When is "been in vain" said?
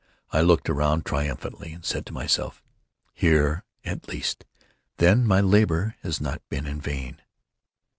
6.49-7.21